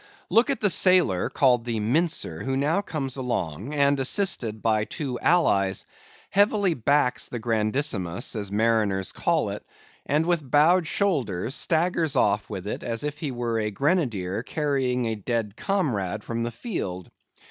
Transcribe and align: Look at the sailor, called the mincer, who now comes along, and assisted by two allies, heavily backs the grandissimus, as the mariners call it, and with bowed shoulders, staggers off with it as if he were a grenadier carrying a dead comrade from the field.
Look 0.31 0.49
at 0.49 0.61
the 0.61 0.71
sailor, 0.71 1.29
called 1.29 1.63
the 1.63 1.79
mincer, 1.79 2.41
who 2.41 2.57
now 2.57 2.81
comes 2.81 3.17
along, 3.17 3.75
and 3.75 3.99
assisted 3.99 4.59
by 4.63 4.83
two 4.85 5.19
allies, 5.19 5.85
heavily 6.31 6.73
backs 6.73 7.29
the 7.29 7.37
grandissimus, 7.39 8.35
as 8.35 8.49
the 8.49 8.55
mariners 8.55 9.11
call 9.11 9.49
it, 9.49 9.63
and 10.07 10.25
with 10.25 10.49
bowed 10.49 10.87
shoulders, 10.87 11.53
staggers 11.53 12.15
off 12.15 12.49
with 12.49 12.65
it 12.65 12.81
as 12.81 13.03
if 13.03 13.19
he 13.19 13.29
were 13.29 13.59
a 13.59 13.69
grenadier 13.69 14.41
carrying 14.41 15.05
a 15.05 15.13
dead 15.13 15.55
comrade 15.55 16.23
from 16.23 16.41
the 16.41 16.49
field. 16.49 17.11